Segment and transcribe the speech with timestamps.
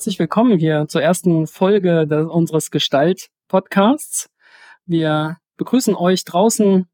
[0.00, 4.30] Herzlich willkommen hier zur ersten Folge des, unseres Gestalt-Podcasts.
[4.86, 6.86] Wir begrüßen euch draußen.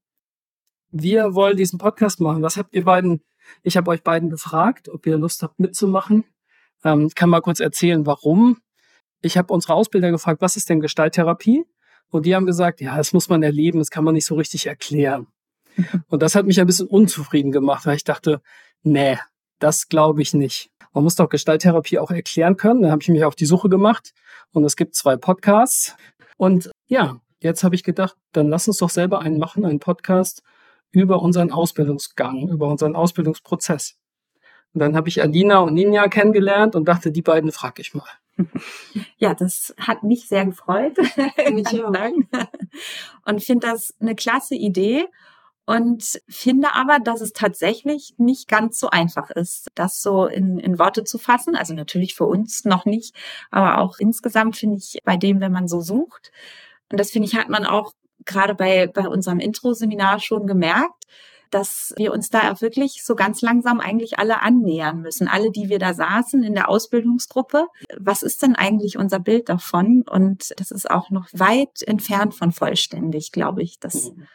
[0.91, 2.43] Wir wollen diesen Podcast machen.
[2.43, 3.23] Was habt ihr beiden?
[3.63, 6.25] Ich habe euch beiden gefragt, ob ihr Lust habt mitzumachen.
[6.83, 8.59] Ähm, ich kann mal kurz erzählen, warum.
[9.23, 11.65] Ich habe unsere Ausbilder gefragt, was ist denn Gestalttherapie?
[12.11, 14.67] Und die haben gesagt, ja, das muss man erleben, das kann man nicht so richtig
[14.67, 15.29] erklären.
[16.09, 18.43] Und das hat mich ein bisschen unzufrieden gemacht, weil ich dachte,
[18.83, 19.17] nee,
[19.61, 20.73] das glaube ich nicht.
[20.97, 22.81] Man muss doch Gestalttherapie auch erklären können.
[22.81, 24.15] Da habe ich mich auf die Suche gemacht
[24.53, 25.95] und es gibt zwei Podcasts.
[26.39, 30.43] Und ja, jetzt habe ich gedacht, dann lass uns doch selber einen machen, einen Podcast
[30.93, 33.99] über unseren Ausbildungsgang, über unseren Ausbildungsprozess.
[34.73, 38.09] Und dann habe ich Alina und Ninja kennengelernt und dachte, die beiden frage ich mal.
[39.19, 40.97] Ja, das hat mich sehr gefreut.
[41.53, 41.93] Mich auch.
[43.27, 45.05] Und finde das eine klasse Idee
[45.67, 50.79] und finde aber, dass es tatsächlich nicht ganz so einfach ist, das so in, in
[50.79, 51.57] Worte zu fassen.
[51.57, 53.17] Also natürlich für uns noch nicht,
[53.51, 56.31] aber auch insgesamt finde ich bei dem, wenn man so sucht.
[56.91, 57.93] Und das finde ich, hat man auch
[58.25, 61.05] gerade bei, bei unserem Intro-Seminar schon gemerkt,
[61.51, 65.27] dass wir uns da wirklich so ganz langsam eigentlich alle annähern müssen.
[65.27, 67.67] Alle, die wir da saßen in der Ausbildungsgruppe.
[67.99, 70.05] Was ist denn eigentlich unser Bild davon?
[70.09, 73.81] Und das ist auch noch weit entfernt von vollständig, glaube ich.
[73.81, 74.29] Das, mhm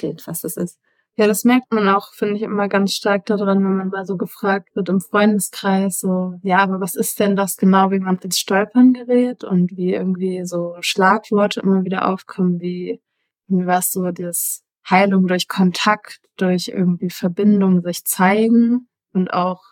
[0.00, 0.78] Bild, was das ist.
[1.16, 4.16] Ja, das merkt man auch, finde ich, immer ganz stark daran, wenn man mal so
[4.16, 8.38] gefragt wird im Freundeskreis, so, ja, aber was ist denn das genau, wie man ins
[8.38, 13.02] Stolpern gerät und wie irgendwie so Schlagworte immer wieder aufkommen, wie,
[13.46, 19.62] wie war es so, das Heilung durch Kontakt, durch irgendwie Verbindung sich zeigen und auch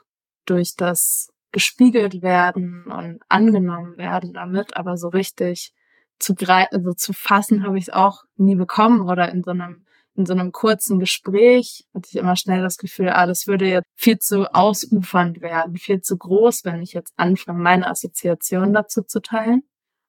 [0.44, 5.72] durch das gespiegelt werden und angenommen werden damit, aber so richtig
[6.18, 9.86] zu greifen, also zu fassen habe ich es auch nie bekommen oder in so einem
[10.16, 13.88] in so einem kurzen Gespräch hatte ich immer schnell das Gefühl, ah, das würde jetzt
[13.94, 19.20] viel zu ausufernd werden, viel zu groß, wenn ich jetzt anfange, meine Assoziation dazu zu
[19.20, 19.62] teilen.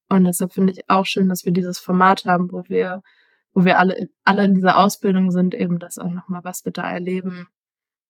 [0.10, 3.02] Und deshalb finde ich auch schön, dass wir dieses Format haben, wo wir,
[3.54, 6.92] wo wir alle, alle in dieser Ausbildung sind, eben das auch nochmal, was wir da
[6.92, 7.48] erleben,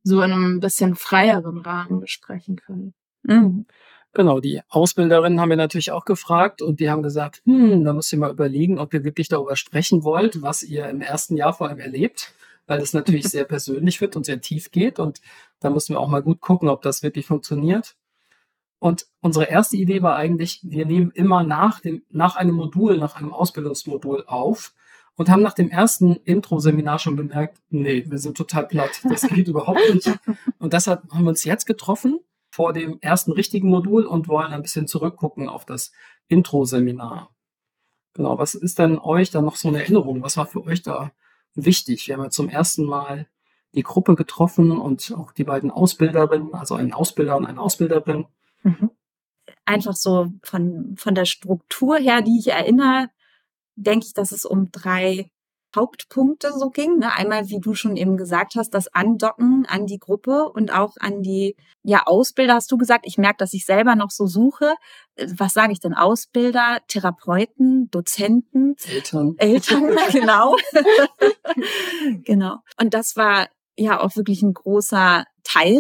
[0.04, 2.94] so in einem bisschen freieren Rahmen besprechen können.
[3.24, 3.68] Mhm.
[4.14, 8.12] Genau, die Ausbilderinnen haben wir natürlich auch gefragt und die haben gesagt, hm, da müsst
[8.12, 11.70] ihr mal überlegen, ob ihr wirklich darüber sprechen wollt, was ihr im ersten Jahr vor
[11.70, 12.34] allem erlebt,
[12.68, 15.22] weil das natürlich sehr persönlich wird und sehr tief geht und
[15.62, 17.96] da müssen wir auch mal gut gucken, ob das wirklich funktioniert.
[18.80, 23.16] Und unsere erste Idee war eigentlich, wir nehmen immer nach dem, nach einem Modul, nach
[23.16, 24.74] einem Ausbildungsmodul auf
[25.16, 29.48] und haben nach dem ersten Intro-Seminar schon bemerkt, nee, wir sind total platt, das geht
[29.48, 30.10] überhaupt nicht.
[30.58, 32.20] Und deshalb haben wir uns jetzt getroffen
[32.52, 35.92] vor dem ersten richtigen Modul und wollen ein bisschen zurückgucken auf das
[36.28, 37.34] Intro-Seminar.
[38.14, 40.22] Genau, was ist denn euch da noch so eine Erinnerung?
[40.22, 41.12] Was war für euch da
[41.56, 42.08] wichtig?
[42.08, 43.28] Wir haben ja zum ersten Mal
[43.74, 48.26] die Gruppe getroffen und auch die beiden Ausbilderinnen, also einen Ausbilder und eine Ausbilderin.
[48.64, 48.92] Mhm.
[49.64, 53.08] Einfach so von, von der Struktur her, die ich erinnere,
[53.76, 55.32] denke ich, dass es um drei
[55.76, 57.00] Hauptpunkte so ging.
[57.00, 57.14] Ne?
[57.14, 61.22] Einmal, wie du schon eben gesagt hast, das Andocken an die Gruppe und auch an
[61.22, 63.06] die ja, Ausbilder, hast du gesagt.
[63.08, 64.76] Ich merke, dass ich selber noch so suche.
[65.36, 65.94] Was sage ich denn?
[65.94, 69.36] Ausbilder, Therapeuten, Dozenten, Eltern.
[69.38, 70.56] Eltern, genau.
[72.24, 72.58] genau.
[72.80, 75.80] Und das war ja auch wirklich ein großer Teil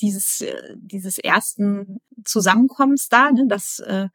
[0.00, 3.46] dieses, äh, dieses ersten Zusammenkommens da, ne?
[3.46, 4.08] dass äh, äh,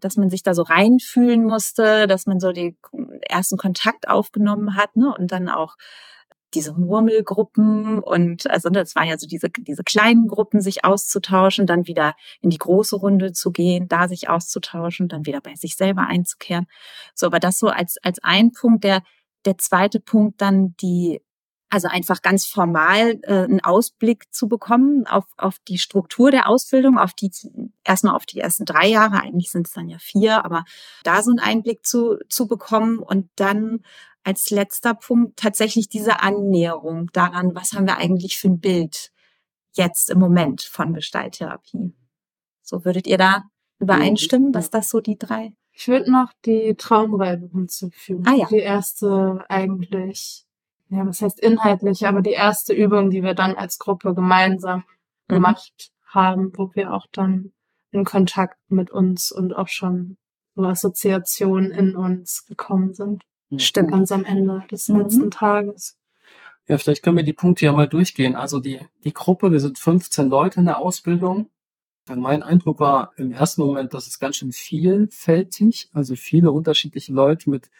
[0.00, 2.76] dass man sich da so reinfühlen musste, dass man so den
[3.28, 5.14] ersten Kontakt aufgenommen hat ne?
[5.16, 5.76] und dann auch
[6.54, 11.86] diese Murmelgruppen und also das waren ja so diese, diese kleinen Gruppen, sich auszutauschen, dann
[11.86, 16.06] wieder in die große Runde zu gehen, da sich auszutauschen, dann wieder bei sich selber
[16.06, 16.66] einzukehren.
[17.14, 18.84] So, aber das so als, als ein Punkt.
[18.84, 19.02] Der,
[19.44, 21.20] der zweite Punkt dann die
[21.70, 26.98] also einfach ganz formal äh, einen Ausblick zu bekommen auf, auf die Struktur der Ausbildung,
[26.98, 27.30] auf die
[27.84, 30.64] erstmal auf die ersten drei Jahre, eigentlich sind es dann ja vier, aber
[31.04, 33.80] da so einen Einblick zu, zu bekommen und dann
[34.24, 39.12] als letzter Punkt tatsächlich diese Annäherung daran, was haben wir eigentlich für ein Bild
[39.72, 41.94] jetzt im Moment von Gestalttherapie.
[42.62, 43.44] So würdet ihr da
[43.78, 45.54] übereinstimmen, dass das so die drei?
[45.72, 48.24] Ich würde noch die Traumreise hinzufügen.
[48.26, 48.46] Ah, ja.
[48.48, 50.47] Die erste eigentlich
[50.90, 54.84] ja, was heißt inhaltlich, aber die erste Übung, die wir dann als Gruppe gemeinsam
[55.28, 55.34] mhm.
[55.34, 57.52] gemacht haben, wo wir auch dann
[57.90, 60.16] in Kontakt mit uns und auch schon
[60.54, 63.22] so Assoziationen in uns gekommen sind.
[63.50, 63.58] Mhm.
[63.58, 63.90] Stimmt.
[63.90, 65.00] Ganz am Ende des mhm.
[65.00, 65.96] letzten Tages.
[66.66, 68.36] Ja, vielleicht können wir die Punkte ja mal durchgehen.
[68.36, 71.50] Also die, die Gruppe, wir sind 15 Leute in der Ausbildung.
[72.06, 77.50] Mein Eindruck war im ersten Moment, dass es ganz schön vielfältig, also viele unterschiedliche Leute
[77.50, 77.70] mit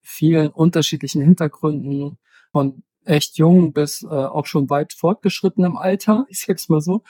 [0.00, 2.18] vielen unterschiedlichen Hintergründen,
[2.58, 7.04] von echt jung bis äh, auch schon weit fortgeschritten im Alter, ich sag's mal so.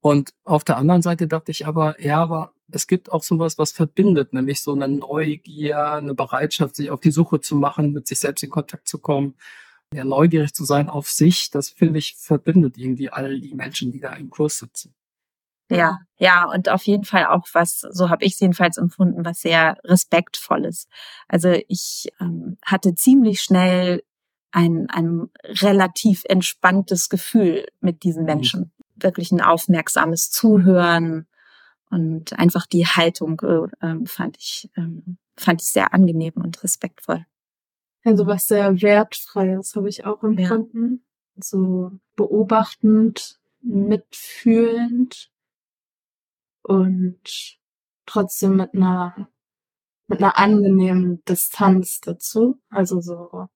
[0.00, 3.70] Und auf der anderen Seite dachte ich aber, ja, aber es gibt auch sowas, was
[3.70, 8.18] verbindet, nämlich so eine Neugier, eine Bereitschaft, sich auf die Suche zu machen, mit sich
[8.18, 9.36] selbst in Kontakt zu kommen,
[9.94, 11.50] ja, neugierig zu sein auf sich.
[11.50, 14.92] Das finde ich verbindet irgendwie all die Menschen, die da im Kurs sitzen.
[15.70, 19.40] Ja, ja, und auf jeden Fall auch was, so habe ich es jedenfalls empfunden, was
[19.40, 20.88] sehr respektvolles.
[21.28, 24.02] Also ich ähm, hatte ziemlich schnell
[24.52, 28.26] ein, ein relativ entspanntes Gefühl mit diesen mhm.
[28.26, 28.60] Menschen.
[28.60, 29.02] Mhm.
[29.02, 31.26] Wirklich ein aufmerksames Zuhören
[31.90, 33.40] und einfach die Haltung
[33.80, 37.26] äh, fand ich ähm, fand ich sehr angenehm und respektvoll.
[38.04, 41.02] Also was sehr wertfreies habe ich auch empfunden.
[41.36, 41.42] Ja.
[41.42, 45.30] So beobachtend, mitfühlend
[46.62, 47.58] und
[48.06, 49.28] trotzdem mit einer
[50.06, 52.60] mit einer angenehmen Distanz dazu.
[52.68, 53.48] Also so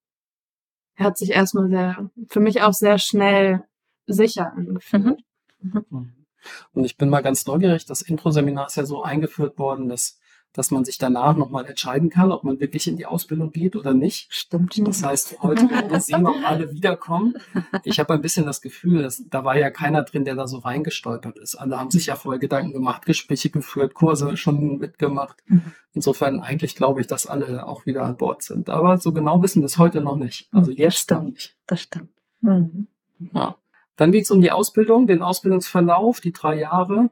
[0.96, 3.64] hat sich erstmal sehr, für mich auch sehr schnell
[4.06, 5.25] sicher angefühlt.
[5.61, 5.85] Mhm.
[5.91, 6.26] Mhm.
[6.73, 10.19] Und ich bin mal ganz neugierig, das Intro-Seminar ist ja so eingeführt worden, dass
[10.55, 13.93] dass man sich danach nochmal entscheiden kann, ob man wirklich in die Ausbildung geht oder
[13.93, 14.33] nicht.
[14.33, 14.81] Stimmt.
[14.87, 17.35] Das heißt, heute werden wir sehen, ob alle wiederkommen.
[17.83, 20.59] Ich habe ein bisschen das Gefühl, dass da war ja keiner drin, der da so
[20.59, 21.56] reingestolpert ist.
[21.56, 25.43] Alle haben sich ja vorher Gedanken gemacht, Gespräche geführt, Kurse schon mitgemacht.
[25.47, 25.73] Mhm.
[25.93, 28.71] Insofern eigentlich glaube ich, dass alle auch wieder an Bord sind.
[28.71, 30.49] Aber so genau wissen wir es heute noch nicht.
[30.53, 31.57] Also jetzt stimmt.
[31.67, 32.11] Das stimmt.
[32.43, 32.87] Mhm.
[33.33, 33.57] Ja.
[33.97, 37.11] Dann geht es um die Ausbildung, den Ausbildungsverlauf, die drei Jahre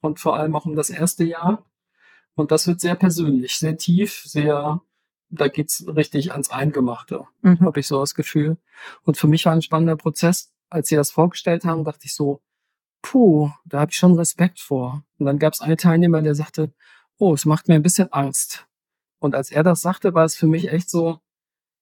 [0.00, 1.64] und vor allem auch um das erste Jahr.
[2.34, 4.80] Und das wird sehr persönlich, sehr tief, sehr,
[5.28, 7.60] da geht's richtig ans Eingemachte, mhm.
[7.60, 8.56] habe ich so das Gefühl.
[9.02, 10.50] Und für mich war ein spannender Prozess.
[10.70, 12.40] Als sie das vorgestellt haben, dachte ich so,
[13.02, 15.04] puh, da habe ich schon Respekt vor.
[15.18, 16.72] Und dann gab es einen Teilnehmer, der sagte,
[17.18, 18.66] oh, es macht mir ein bisschen Angst.
[19.18, 21.20] Und als er das sagte, war es für mich echt so,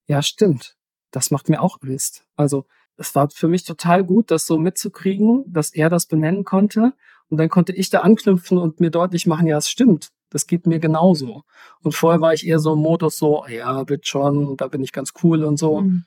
[0.07, 0.75] ja, stimmt,
[1.11, 2.25] das macht mir auch Angst.
[2.35, 2.65] Also
[2.97, 6.93] es war für mich total gut, das so mitzukriegen, dass er das benennen konnte.
[7.29, 10.11] Und dann konnte ich da anknüpfen und mir deutlich machen, ja, es stimmt.
[10.31, 11.43] Das geht mir genauso.
[11.83, 14.91] Und vorher war ich eher so im Modus so, ja, wird schon, da bin ich
[14.91, 15.81] ganz cool und so.
[15.81, 16.05] Mhm.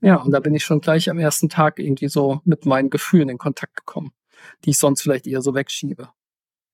[0.00, 3.28] Ja, und da bin ich schon gleich am ersten Tag irgendwie so mit meinen Gefühlen
[3.28, 4.12] in Kontakt gekommen,
[4.64, 6.08] die ich sonst vielleicht eher so wegschiebe.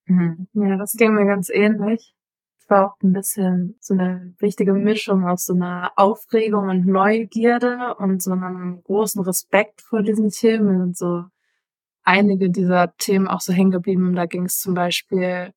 [0.06, 0.46] Mhm.
[0.52, 2.14] Ja, das ging mir ganz ähnlich.
[2.58, 7.94] Es war auch ein bisschen so eine richtige Mischung aus so einer Aufregung und Neugierde
[7.99, 11.25] und so einem großen Respekt vor diesen Themen und so
[12.05, 14.14] einige dieser Themen auch so hängen geblieben.
[14.14, 15.52] Da ging es zum Beispiel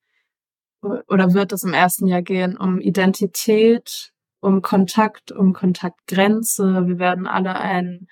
[0.81, 6.87] oder wird es im ersten Jahr gehen um Identität, um Kontakt, um Kontaktgrenze.
[6.87, 8.07] Wir werden alle ein,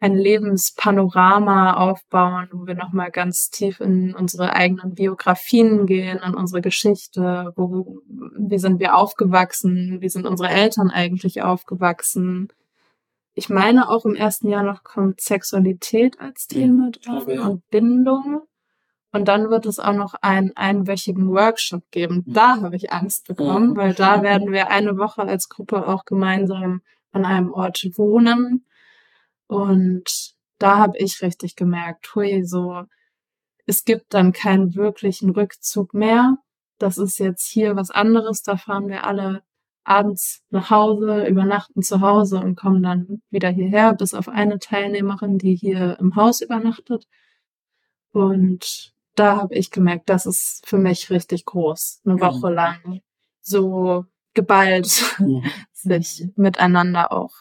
[0.00, 6.60] ein Lebenspanorama aufbauen, wo wir nochmal ganz tief in unsere eigenen Biografien gehen, in unsere
[6.60, 8.00] Geschichte, wo,
[8.36, 12.48] wie sind wir aufgewachsen, wie sind unsere Eltern eigentlich aufgewachsen.
[13.34, 18.42] Ich meine, auch im ersten Jahr noch kommt Sexualität als Thema dran und Bindung.
[19.12, 22.24] Und dann wird es auch noch einen einwöchigen Workshop geben.
[22.26, 22.32] Mhm.
[22.32, 26.80] Da habe ich Angst bekommen, weil da werden wir eine Woche als Gruppe auch gemeinsam
[27.12, 28.64] an einem Ort wohnen.
[29.46, 32.84] Und da habe ich richtig gemerkt, hui, so,
[33.66, 36.38] es gibt dann keinen wirklichen Rückzug mehr.
[36.78, 38.42] Das ist jetzt hier was anderes.
[38.42, 39.42] Da fahren wir alle
[39.84, 45.38] abends nach Hause, übernachten zu Hause und kommen dann wieder hierher, bis auf eine Teilnehmerin,
[45.38, 47.06] die hier im Haus übernachtet.
[48.12, 52.00] Und da habe ich gemerkt, das ist für mich richtig groß.
[52.04, 52.54] Eine Woche mhm.
[52.54, 53.00] lang
[53.40, 55.44] so geballt mhm.
[55.72, 57.32] sich miteinander auch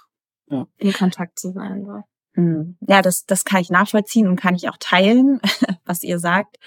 [0.48, 0.68] ja.
[0.78, 1.88] in Kontakt zu sein.
[2.34, 2.78] Mhm.
[2.82, 5.40] Ja, das, das kann ich nachvollziehen und kann ich auch teilen,
[5.86, 6.58] was ihr sagt.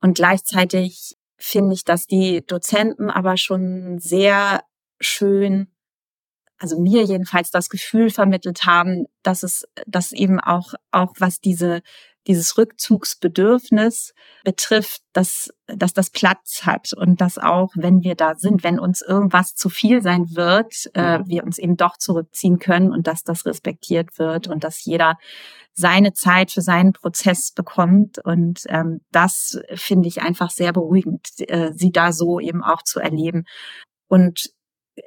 [0.00, 4.62] Und gleichzeitig finde ich, dass die Dozenten aber schon sehr
[5.00, 5.68] schön,
[6.58, 11.82] also mir jedenfalls das Gefühl vermittelt haben, dass es, dass eben auch, auch was diese
[12.26, 14.14] dieses Rückzugsbedürfnis
[14.44, 19.00] betrifft, dass, dass das Platz hat und dass auch, wenn wir da sind, wenn uns
[19.02, 23.46] irgendwas zu viel sein wird, äh, wir uns eben doch zurückziehen können und dass das
[23.46, 25.16] respektiert wird und dass jeder
[25.72, 28.18] seine Zeit für seinen Prozess bekommt.
[28.18, 32.98] Und ähm, das finde ich einfach sehr beruhigend, äh, sie da so eben auch zu
[32.98, 33.44] erleben.
[34.08, 34.50] Und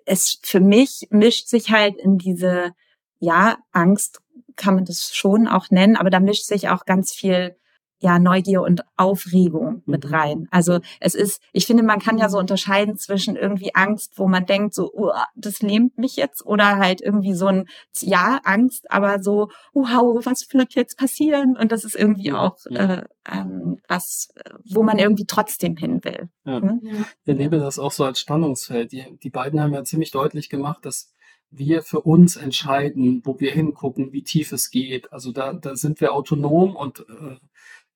[0.06, 2.72] es für mich mischt sich halt in diese
[3.20, 4.22] ja, Angst
[4.60, 7.56] kann man das schon auch nennen, aber da mischt sich auch ganz viel
[8.02, 10.14] ja, Neugier und Aufregung mit mhm.
[10.14, 10.48] rein.
[10.52, 14.46] Also es ist, ich finde, man kann ja so unterscheiden zwischen irgendwie Angst, wo man
[14.46, 17.66] denkt, so, uh, das lähmt mich jetzt, oder halt irgendwie so ein,
[18.00, 21.58] ja, Angst, aber so, wow, was wird jetzt passieren?
[21.58, 24.30] Und das ist irgendwie auch äh, ähm, was,
[24.66, 26.30] wo man irgendwie trotzdem hin will.
[26.46, 26.62] Ja.
[26.62, 26.82] Hm?
[26.82, 28.94] Ich erlebe das auch so als Spannungsfeld.
[28.94, 31.12] Die, die beiden haben ja ziemlich deutlich gemacht, dass
[31.52, 35.12] wir für uns entscheiden, wo wir hingucken, wie tief es geht.
[35.12, 37.38] Also da, da sind wir autonom und äh,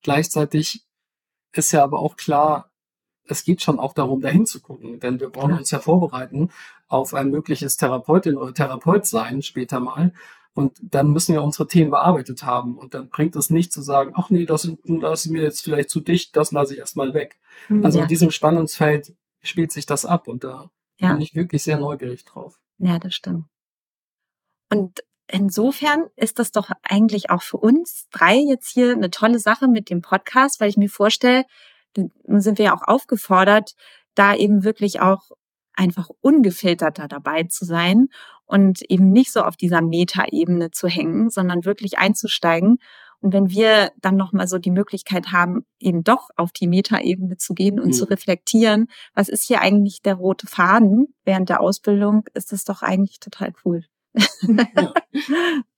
[0.02, 0.84] gleichzeitig
[1.52, 2.70] ist ja aber auch klar,
[3.26, 6.50] es geht schon auch darum, dahin zu gucken, denn wir brauchen uns ja vorbereiten
[6.88, 10.12] auf ein mögliches Therapeutin oder Therapeut sein später mal.
[10.52, 12.78] Und dann müssen wir unsere Themen bearbeitet haben.
[12.78, 15.90] Und dann bringt es nicht zu sagen, ach nee, das, das ist mir jetzt vielleicht
[15.90, 17.40] zu dicht, das lasse ich erstmal weg.
[17.68, 18.04] Mhm, also ja.
[18.04, 21.12] in diesem Spannungsfeld spielt sich das ab und da ja.
[21.12, 22.60] bin ich wirklich sehr neugierig drauf.
[22.78, 23.46] Ja, das stimmt.
[24.70, 29.68] Und insofern ist das doch eigentlich auch für uns drei jetzt hier eine tolle Sache
[29.68, 31.44] mit dem Podcast, weil ich mir vorstelle,
[31.96, 33.74] nun sind wir ja auch aufgefordert,
[34.14, 35.30] da eben wirklich auch
[35.74, 38.08] einfach ungefilterter dabei zu sein
[38.46, 42.78] und eben nicht so auf dieser Metaebene zu hängen, sondern wirklich einzusteigen.
[43.20, 47.54] Und wenn wir dann nochmal so die Möglichkeit haben, eben doch auf die Metaebene zu
[47.54, 47.92] gehen und mhm.
[47.92, 52.82] zu reflektieren, was ist hier eigentlich der rote Faden während der Ausbildung, ist das doch
[52.82, 53.84] eigentlich total cool.
[54.42, 54.92] Ja.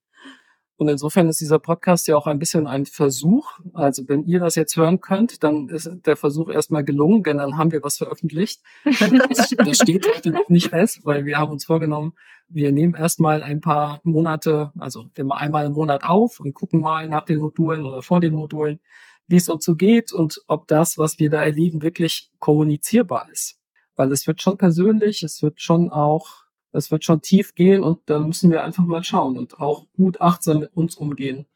[0.78, 3.59] Und insofern ist dieser Podcast ja auch ein bisschen ein Versuch.
[3.73, 7.56] Also wenn ihr das jetzt hören könnt, dann ist der Versuch erstmal gelungen, denn dann
[7.56, 8.61] haben wir was veröffentlicht.
[8.85, 12.12] das, das steht heute noch nicht fest, weil wir haben uns vorgenommen,
[12.49, 17.25] wir nehmen erstmal ein paar Monate, also einmal im Monat auf und gucken mal nach
[17.25, 18.78] den Modulen oder vor den Modulen,
[19.26, 23.59] wie es uns so geht und ob das, was wir da erleben, wirklich kommunizierbar ist.
[23.97, 26.46] Weil es wird schon persönlich, es wird schon auch
[26.76, 30.21] es wird schon tief gehen und da müssen wir einfach mal schauen und auch gut
[30.21, 31.47] achtsam mit uns umgehen,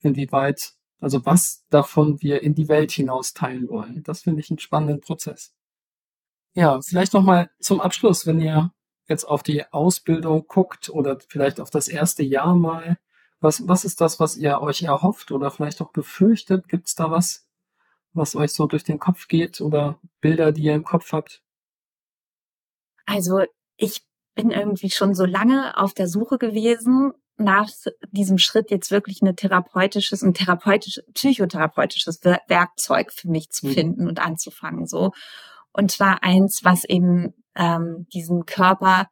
[0.00, 4.02] inwieweit, also was davon wir in die Welt hinaus teilen wollen.
[4.02, 5.54] Das finde ich einen spannenden Prozess.
[6.54, 8.72] Ja, vielleicht nochmal zum Abschluss, wenn ihr
[9.08, 12.98] jetzt auf die Ausbildung guckt oder vielleicht auf das erste Jahr mal,
[13.40, 16.68] was, was ist das, was ihr euch erhofft oder vielleicht auch befürchtet?
[16.68, 17.46] Gibt es da was,
[18.12, 21.42] was euch so durch den Kopf geht oder Bilder, die ihr im Kopf habt?
[23.04, 23.42] Also
[23.76, 27.68] ich bin irgendwie schon so lange auf der Suche gewesen nach
[28.10, 33.72] diesem Schritt jetzt wirklich ein therapeutisches und therapeutisch, psychotherapeutisches Werkzeug für mich zu mhm.
[33.72, 35.12] finden und anzufangen, so.
[35.72, 39.08] Und zwar eins, was eben ähm, diesen Körper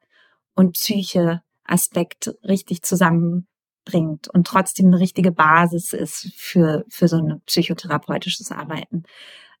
[0.55, 7.41] und Psyche Aspekt richtig zusammenbringt und trotzdem eine richtige Basis ist für, für so ein
[7.45, 9.03] psychotherapeutisches Arbeiten.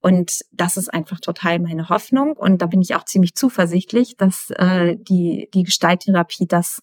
[0.01, 2.33] Und das ist einfach total meine Hoffnung.
[2.35, 6.81] Und da bin ich auch ziemlich zuversichtlich, dass äh, die, die Gestalttherapie das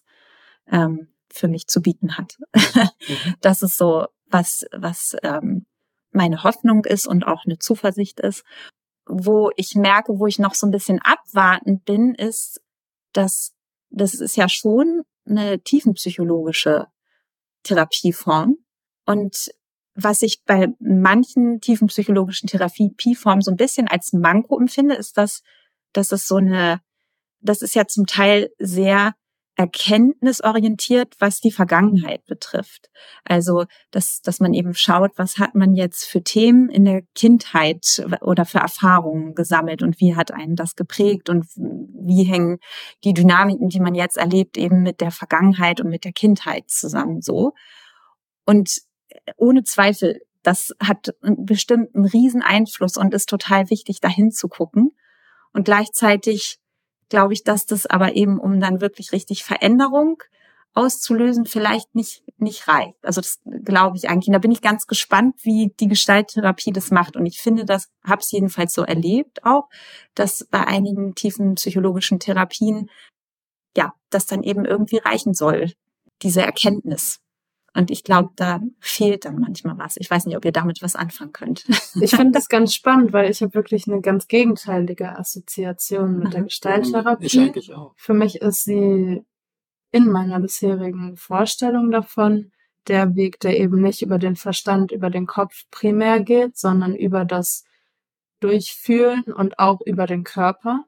[0.71, 2.37] ähm, für mich zu bieten hat.
[2.55, 3.35] mhm.
[3.41, 5.65] Das ist so, was, was ähm,
[6.11, 8.43] meine Hoffnung ist und auch eine Zuversicht ist.
[9.05, 12.61] Wo ich merke, wo ich noch so ein bisschen abwartend bin, ist,
[13.11, 13.53] dass
[13.89, 16.87] das ist ja schon eine tiefenpsychologische
[17.63, 18.57] Therapieform.
[19.05, 19.49] Und
[19.95, 25.41] was ich bei manchen tiefen psychologischen Therapieformen so ein bisschen als Manko empfinde, ist, dass,
[25.93, 26.81] dass es so eine,
[27.41, 29.13] das ist ja zum Teil sehr
[29.59, 32.89] erkenntnisorientiert, was die Vergangenheit betrifft.
[33.25, 38.01] Also, dass, dass man eben schaut, was hat man jetzt für Themen in der Kindheit
[38.21, 42.59] oder für Erfahrungen gesammelt und wie hat einen das geprägt und wie hängen
[43.03, 47.21] die Dynamiken, die man jetzt erlebt, eben mit der Vergangenheit und mit der Kindheit zusammen
[47.21, 47.51] so.
[48.45, 48.79] Und
[49.37, 54.91] ohne Zweifel, das hat einen riesen Einfluss und ist total wichtig, dahin zu gucken.
[55.53, 56.59] Und gleichzeitig
[57.09, 60.21] glaube ich, dass das aber eben, um dann wirklich richtig Veränderung
[60.73, 63.03] auszulösen, vielleicht nicht, nicht reicht.
[63.03, 64.27] Also das glaube ich eigentlich.
[64.27, 67.15] Und da bin ich ganz gespannt, wie die Gestalttherapie das macht.
[67.15, 69.67] Und ich finde, das habe es jedenfalls so erlebt auch,
[70.13, 72.89] dass bei einigen tiefen psychologischen Therapien,
[73.75, 75.73] ja, das dann eben irgendwie reichen soll,
[76.21, 77.19] diese Erkenntnis.
[77.73, 79.95] Und ich glaube, da fehlt dann manchmal was.
[79.97, 81.65] Ich weiß nicht, ob ihr damit was anfangen könnt.
[82.01, 86.43] Ich finde das ganz spannend, weil ich habe wirklich eine ganz gegenteilige Assoziation mit der
[86.43, 87.25] Gestalttherapie.
[87.25, 87.93] Ich eigentlich auch.
[87.97, 89.23] Für mich ist sie
[89.91, 92.51] in meiner bisherigen Vorstellung davon
[92.87, 97.25] der Weg, der eben nicht über den Verstand, über den Kopf primär geht, sondern über
[97.25, 97.65] das
[98.39, 100.85] Durchfühlen und auch über den Körper.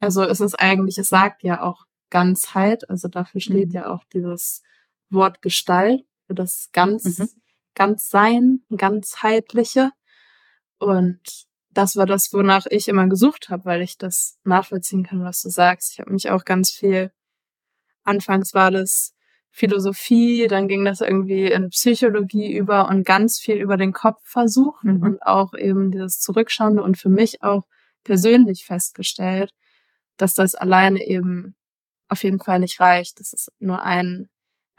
[0.00, 3.74] Also es ist eigentlich, es sagt ja auch Ganzheit, also dafür steht mhm.
[3.74, 4.62] ja auch dieses
[5.10, 7.28] Wort Gestalt, für das ganz, mhm.
[7.74, 9.90] ganz Sein, ganzheitliche.
[10.78, 11.20] Und
[11.70, 15.50] das war das, wonach ich immer gesucht habe, weil ich das nachvollziehen kann, was du
[15.50, 15.92] sagst.
[15.92, 17.12] Ich habe mich auch ganz viel,
[18.02, 19.14] anfangs war das
[19.52, 24.84] Philosophie, dann ging das irgendwie in Psychologie über und ganz viel über den Kopf versucht
[24.84, 25.02] mhm.
[25.02, 27.64] und auch eben dieses Zurückschauende und für mich auch
[28.04, 29.52] persönlich festgestellt,
[30.16, 31.56] dass das alleine eben
[32.08, 33.20] auf jeden Fall nicht reicht.
[33.20, 34.28] Das ist nur ein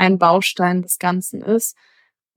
[0.02, 1.78] ein Baustein des Ganzen ist.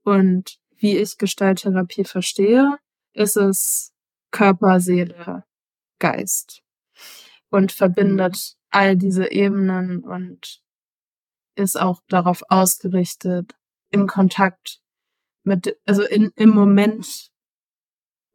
[0.03, 2.77] Und wie ich Gestalttherapie verstehe,
[3.13, 3.91] ist es
[4.29, 5.45] Körper, Seele,
[5.97, 6.61] Geist
[7.49, 10.61] und verbindet all diese Ebenen und
[11.55, 13.55] ist auch darauf ausgerichtet,
[13.89, 14.81] im Kontakt
[15.43, 17.31] mit, also in, im Moment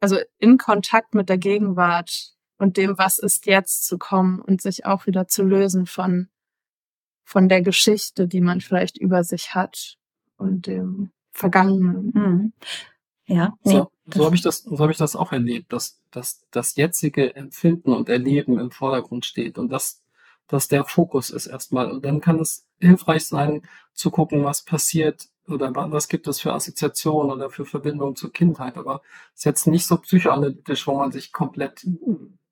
[0.01, 4.85] also in Kontakt mit der Gegenwart und dem, was ist jetzt zu kommen und sich
[4.85, 6.29] auch wieder zu lösen von,
[7.31, 9.95] von der Geschichte, die man vielleicht über sich hat
[10.37, 12.11] und dem Vergangenen.
[12.13, 12.53] Mhm.
[13.25, 13.71] Ja, So,
[14.05, 17.33] nee, so habe ich das, so habe ich das auch erlebt, dass, dass das jetzige
[17.35, 20.01] Empfinden und Erleben im Vordergrund steht und dass,
[20.47, 21.89] dass der Fokus ist erstmal.
[21.89, 23.61] Und dann kann es hilfreich sein,
[23.93, 28.33] zu gucken, was passiert oder wa- was gibt es für Assoziationen oder für Verbindungen zur
[28.33, 28.75] Kindheit.
[28.75, 29.01] Aber
[29.33, 31.87] es ist jetzt nicht so psychoanalytisch, wo man sich komplett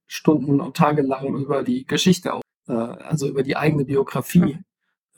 [0.08, 4.60] Stunden und Tage lang über die Geschichte, äh, also über die eigene Biografie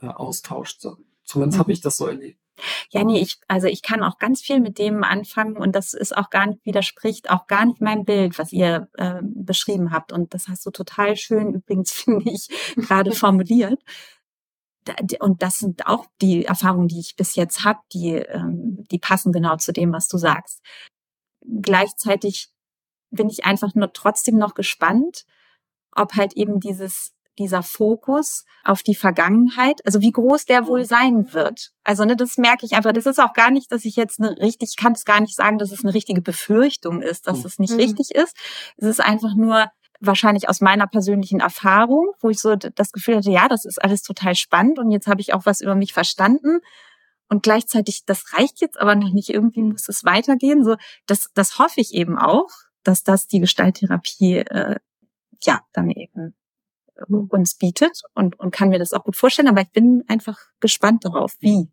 [0.01, 0.81] äh, austauscht.
[0.81, 2.39] So, zumindest habe ich das so erlebt.
[2.89, 6.15] Ja, nee, ich, also ich kann auch ganz viel mit dem anfangen und das ist
[6.15, 10.11] auch gar nicht, widerspricht auch gar nicht meinem Bild, was ihr äh, beschrieben habt.
[10.11, 13.81] Und das hast du total schön übrigens, finde ich, gerade formuliert.
[15.19, 19.31] Und das sind auch die Erfahrungen, die ich bis jetzt habe, die, ähm, die passen
[19.31, 20.61] genau zu dem, was du sagst.
[21.61, 22.49] Gleichzeitig
[23.11, 25.25] bin ich einfach nur trotzdem noch gespannt,
[25.95, 31.33] ob halt eben dieses dieser Fokus auf die Vergangenheit, also wie groß der wohl sein
[31.33, 31.71] wird.
[31.83, 32.91] Also ne, das merke ich einfach.
[32.93, 35.35] Das ist auch gar nicht, dass ich jetzt eine richtig, ich kann es gar nicht
[35.35, 37.45] sagen, dass es eine richtige Befürchtung ist, dass Mhm.
[37.45, 37.79] es nicht Mhm.
[37.79, 38.35] richtig ist.
[38.77, 39.65] Es ist einfach nur
[39.99, 44.01] wahrscheinlich aus meiner persönlichen Erfahrung, wo ich so das Gefühl hatte, ja, das ist alles
[44.01, 46.59] total spannend und jetzt habe ich auch was über mich verstanden.
[47.29, 50.63] Und gleichzeitig, das reicht jetzt aber noch nicht, irgendwie muss es weitergehen.
[50.65, 50.75] So,
[51.07, 52.49] das, das hoffe ich eben auch,
[52.83, 54.75] dass das die Gestalttherapie äh,
[55.43, 56.35] ja dann eben
[57.07, 61.05] uns bietet und, und kann mir das auch gut vorstellen, aber ich bin einfach gespannt
[61.05, 61.69] darauf, wie.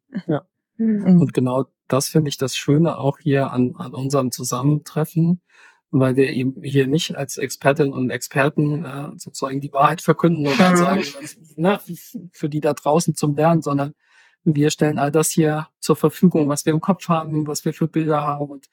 [0.76, 1.20] Mhm.
[1.20, 5.40] Und genau das finde ich das Schöne auch hier an, an unserem Zusammentreffen,
[5.90, 10.70] weil wir eben hier nicht als Expertinnen und Experten äh, sozusagen die Wahrheit verkünden oder
[10.70, 10.76] Mhm.
[10.76, 11.02] sagen,
[11.56, 11.80] na,
[12.32, 13.94] für die da draußen zum Lernen, sondern
[14.44, 17.88] wir stellen all das hier zur Verfügung, was wir im Kopf haben, was wir für
[17.88, 18.50] Bilder haben.
[18.50, 18.68] Und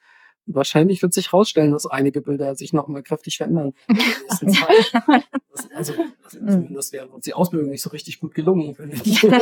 [0.46, 3.72] wahrscheinlich wird sich herausstellen, dass einige Bilder sich noch mal kräftig verändern.
[4.28, 4.42] Das-
[5.74, 5.92] Also, also
[6.28, 8.76] zumindest wäre uns die Ausbildung nicht so richtig gut gelungen.
[9.04, 9.38] ja,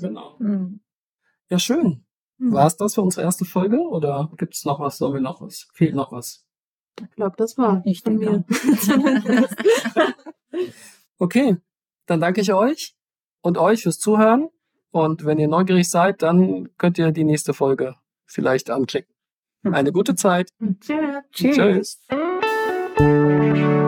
[0.00, 0.38] genau.
[0.38, 0.80] Hm.
[1.48, 2.02] Ja, schön.
[2.38, 4.98] War es das für unsere erste Folge oder gibt es noch was?
[4.98, 5.68] Sollen wir noch was?
[5.72, 6.44] Fehlt noch was?
[7.00, 8.44] Ich glaube, das war Ich von mir.
[11.18, 11.56] Okay,
[12.06, 12.94] dann danke ich euch
[13.40, 14.48] und euch fürs Zuhören.
[14.90, 19.14] Und wenn ihr neugierig seid, dann könnt ihr die nächste Folge vielleicht anklicken.
[19.72, 20.50] Eine gute Zeit.
[20.80, 20.98] Tschüss.
[21.32, 22.00] Tschüss.
[22.96, 23.82] Tschüss.